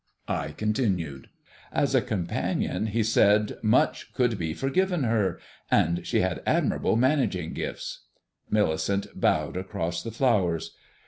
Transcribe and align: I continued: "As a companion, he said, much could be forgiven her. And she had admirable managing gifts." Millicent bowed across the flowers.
I 0.27 0.53
continued: 0.53 1.29
"As 1.71 1.93
a 1.93 2.01
companion, 2.01 2.87
he 2.87 3.03
said, 3.03 3.59
much 3.61 4.15
could 4.15 4.39
be 4.39 4.51
forgiven 4.55 5.03
her. 5.03 5.39
And 5.69 6.07
she 6.07 6.21
had 6.21 6.41
admirable 6.43 6.95
managing 6.95 7.53
gifts." 7.53 8.05
Millicent 8.49 9.05
bowed 9.13 9.55
across 9.57 10.01
the 10.01 10.09
flowers. 10.09 10.75